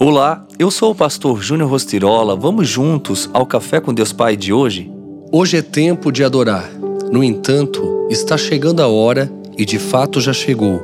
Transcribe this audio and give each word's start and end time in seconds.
Olá, 0.00 0.46
eu 0.60 0.70
sou 0.70 0.92
o 0.92 0.94
pastor 0.94 1.42
Júnior 1.42 1.68
Rostirola. 1.68 2.36
Vamos 2.36 2.68
juntos 2.68 3.28
ao 3.32 3.44
Café 3.44 3.80
com 3.80 3.92
Deus 3.92 4.12
Pai 4.12 4.36
de 4.36 4.52
hoje? 4.52 4.88
Hoje 5.32 5.56
é 5.56 5.62
tempo 5.62 6.12
de 6.12 6.22
adorar. 6.22 6.70
No 7.10 7.24
entanto, 7.24 8.06
está 8.08 8.38
chegando 8.38 8.80
a 8.80 8.86
hora, 8.86 9.28
e 9.58 9.64
de 9.64 9.76
fato 9.76 10.20
já 10.20 10.32
chegou, 10.32 10.80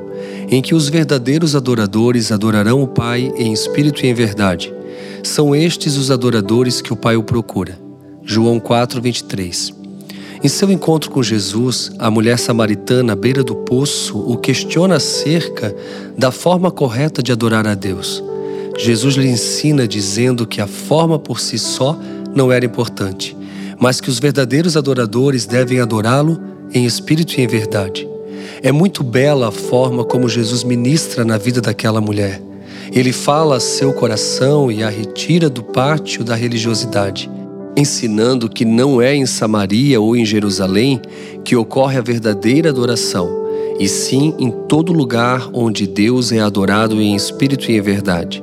em 0.51 0.61
que 0.61 0.75
os 0.75 0.89
verdadeiros 0.89 1.55
adoradores 1.55 2.33
adorarão 2.33 2.83
o 2.83 2.89
Pai 2.89 3.33
em 3.37 3.53
espírito 3.53 4.05
e 4.05 4.09
em 4.09 4.15
verdade. 4.15 4.75
São 5.23 5.55
estes 5.55 5.97
os 5.97 6.11
adoradores 6.11 6.83
que 6.83 6.93
o 6.93 6.97
Pai 6.97 7.15
o 7.15 7.23
procura. 7.23 7.79
João 8.25 8.59
4, 8.59 9.01
23. 9.01 9.73
Em 10.43 10.49
seu 10.49 10.73
encontro 10.73 11.09
com 11.13 11.23
Jesus, 11.23 11.93
a 12.01 12.11
mulher 12.11 12.37
samaritana 12.37 13.13
à 13.13 13.17
beira 13.17 13.45
do 13.45 13.55
poço 13.55 14.19
o 14.19 14.37
questiona 14.37 14.97
acerca 14.97 15.73
da 16.19 16.33
forma 16.33 16.69
correta 16.69 17.23
de 17.23 17.31
adorar 17.31 17.65
a 17.65 17.77
Deus. 17.77 18.21
Jesus 18.77 19.15
lhe 19.15 19.29
ensina 19.29 19.87
dizendo 19.87 20.47
que 20.47 20.61
a 20.61 20.67
forma 20.67 21.19
por 21.19 21.39
si 21.39 21.59
só 21.59 21.99
não 22.35 22.51
era 22.51 22.65
importante, 22.65 23.37
mas 23.79 24.01
que 24.01 24.11
os 24.11 24.19
verdadeiros 24.19 24.77
adoradores 24.77 25.47
devem 25.47 25.81
adorá-lo 25.81 26.41
em 26.73 26.85
espírito 26.85 27.39
e 27.39 27.43
em 27.43 27.47
verdade. 27.47 28.09
É 28.63 28.73
muito 28.73 29.05
bela 29.05 29.49
a 29.49 29.53
forma 29.53 30.05
como 30.05 30.29
Jesus 30.29 30.65
ministra 30.65 31.25
na 31.25 31.39
vida 31.39 31.61
daquela 31.61 32.01
mulher. 32.01 32.43
Ele 32.93 33.13
fala 33.13 33.57
a 33.57 33.61
seu 33.61 33.93
coração 33.93 34.71
e 34.71 34.83
a 34.83 34.89
retira 34.89 35.49
do 35.49 35.63
pátio 35.63 36.25
da 36.25 36.35
religiosidade, 36.35 37.31
ensinando 37.77 38.49
que 38.49 38.65
não 38.65 39.01
é 39.01 39.15
em 39.15 39.27
Samaria 39.27 40.01
ou 40.01 40.17
em 40.17 40.25
Jerusalém 40.25 41.01
que 41.45 41.57
ocorre 41.57 41.99
a 41.99 42.03
verdadeira 42.03 42.71
adoração, 42.71 43.29
e 43.79 43.89
sim 43.89 44.35
em 44.39 44.51
todo 44.69 44.93
lugar 44.93 45.49
onde 45.53 45.87
Deus 45.87 46.31
é 46.31 46.41
adorado 46.41 47.01
em 47.01 47.15
espírito 47.15 47.71
e 47.71 47.77
em 47.77 47.81
verdade. 47.81 48.43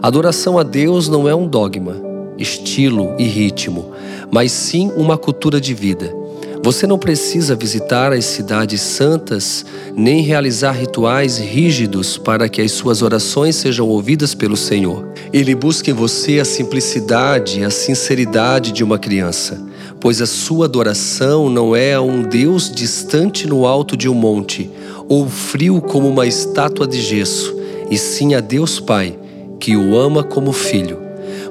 Adoração 0.00 0.58
a 0.58 0.62
Deus 0.62 1.08
não 1.08 1.28
é 1.28 1.34
um 1.34 1.46
dogma, 1.46 1.96
estilo 2.38 3.14
e 3.18 3.24
ritmo, 3.24 3.92
mas 4.30 4.52
sim 4.52 4.90
uma 4.96 5.18
cultura 5.18 5.60
de 5.60 5.74
vida. 5.74 6.22
Você 6.64 6.86
não 6.86 6.96
precisa 6.96 7.56
visitar 7.56 8.12
as 8.12 8.24
cidades 8.24 8.80
santas 8.80 9.66
nem 9.96 10.22
realizar 10.22 10.70
rituais 10.70 11.36
rígidos 11.36 12.16
para 12.16 12.48
que 12.48 12.62
as 12.62 12.70
suas 12.70 13.02
orações 13.02 13.56
sejam 13.56 13.88
ouvidas 13.88 14.32
pelo 14.32 14.56
Senhor. 14.56 15.12
Ele 15.32 15.56
busca 15.56 15.90
em 15.90 15.94
você 15.94 16.38
a 16.38 16.44
simplicidade 16.44 17.60
e 17.60 17.64
a 17.64 17.70
sinceridade 17.70 18.70
de 18.70 18.84
uma 18.84 18.96
criança, 18.96 19.60
pois 19.98 20.22
a 20.22 20.26
sua 20.26 20.66
adoração 20.66 21.50
não 21.50 21.74
é 21.74 21.94
a 21.94 22.00
um 22.00 22.22
Deus 22.22 22.70
distante 22.70 23.46
no 23.46 23.66
alto 23.66 23.96
de 23.96 24.08
um 24.08 24.14
monte 24.14 24.70
ou 25.08 25.28
frio 25.28 25.80
como 25.80 26.08
uma 26.08 26.26
estátua 26.26 26.86
de 26.86 27.00
gesso, 27.00 27.56
e 27.90 27.98
sim 27.98 28.34
a 28.34 28.40
Deus 28.40 28.78
Pai 28.78 29.18
que 29.62 29.76
o 29.76 29.96
ama 29.96 30.24
como 30.24 30.52
filho. 30.52 30.98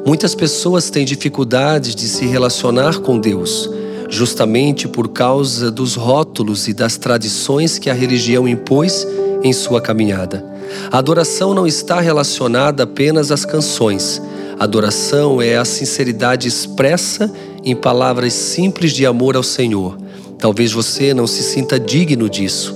Muitas 0.05 0.35
pessoas 0.35 0.89
têm 0.89 1.05
dificuldades 1.05 1.95
de 1.95 2.09
se 2.09 2.25
relacionar 2.25 2.99
com 2.99 3.17
Deus, 3.17 3.69
justamente 4.09 4.85
por 4.85 5.07
causa 5.07 5.71
dos 5.71 5.95
rótulos 5.95 6.67
e 6.67 6.73
das 6.73 6.97
tradições 6.97 7.79
que 7.79 7.89
a 7.89 7.93
religião 7.93 8.45
impôs 8.45 9.07
em 9.41 9.53
sua 9.53 9.79
caminhada. 9.79 10.45
A 10.91 10.97
adoração 10.97 11.53
não 11.53 11.65
está 11.65 12.01
relacionada 12.01 12.83
apenas 12.83 13.31
às 13.31 13.45
canções. 13.45 14.21
A 14.59 14.65
adoração 14.65 15.41
é 15.41 15.55
a 15.55 15.63
sinceridade 15.63 16.49
expressa 16.49 17.31
em 17.63 17.77
palavras 17.77 18.33
simples 18.33 18.91
de 18.91 19.05
amor 19.05 19.37
ao 19.37 19.43
Senhor. 19.43 19.97
Talvez 20.37 20.73
você 20.73 21.13
não 21.13 21.25
se 21.25 21.43
sinta 21.43 21.79
digno 21.79 22.29
disso, 22.29 22.75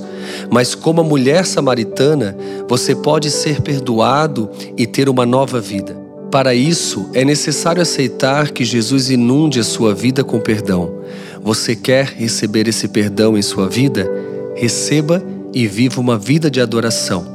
mas 0.51 0.75
como 0.75 1.01
a 1.01 1.03
mulher 1.03 1.45
samaritana, 1.45 2.35
você 2.67 2.95
pode 2.95 3.29
ser 3.29 3.61
perdoado 3.61 4.49
e 4.77 4.85
ter 4.85 5.09
uma 5.09 5.25
nova 5.25 5.59
vida. 5.59 5.95
Para 6.31 6.53
isso, 6.53 7.09
é 7.13 7.23
necessário 7.23 7.81
aceitar 7.81 8.51
que 8.51 8.65
Jesus 8.65 9.09
inunde 9.09 9.59
a 9.59 9.63
sua 9.63 9.93
vida 9.93 10.23
com 10.23 10.39
perdão. 10.39 10.93
Você 11.41 11.75
quer 11.75 12.07
receber 12.07 12.67
esse 12.67 12.87
perdão 12.87 13.37
em 13.37 13.41
sua 13.41 13.69
vida? 13.69 14.09
Receba 14.55 15.23
e 15.53 15.67
viva 15.67 16.01
uma 16.01 16.17
vida 16.17 16.51
de 16.51 16.59
adoração. 16.59 17.25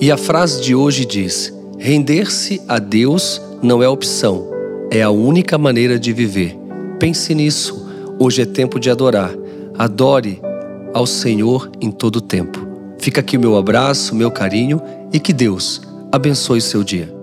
E 0.00 0.10
a 0.10 0.16
frase 0.16 0.60
de 0.60 0.74
hoje 0.74 1.04
diz: 1.04 1.52
render-se 1.78 2.60
a 2.66 2.78
Deus 2.78 3.40
não 3.62 3.82
é 3.82 3.88
opção, 3.88 4.48
é 4.90 5.02
a 5.02 5.10
única 5.10 5.56
maneira 5.58 5.98
de 5.98 6.12
viver. 6.12 6.58
Pense 6.98 7.34
nisso. 7.34 7.86
Hoje 8.18 8.42
é 8.42 8.46
tempo 8.46 8.80
de 8.80 8.90
adorar. 8.90 9.32
Adore 9.78 10.40
ao 10.94 11.06
Senhor 11.06 11.70
em 11.80 11.90
todo 11.90 12.16
o 12.16 12.20
tempo. 12.20 12.66
Fica 12.98 13.20
aqui 13.20 13.36
o 13.36 13.40
meu 13.40 13.56
abraço, 13.56 14.14
meu 14.14 14.30
carinho 14.30 14.82
e 15.12 15.20
que 15.20 15.32
Deus 15.32 15.80
abençoe 16.12 16.58
o 16.58 16.62
seu 16.62 16.82
dia. 16.82 17.17